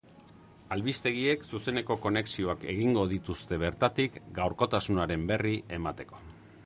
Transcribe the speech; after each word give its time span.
Albistegiek 0.75 1.43
zuzeneko 1.57 1.97
konexioak 2.05 2.65
egingo 2.73 3.03
dituzte 3.13 3.61
bertatik 3.65 4.19
gaurkotasunaren 4.39 5.29
berri 5.35 5.53
emateko. 5.79 6.25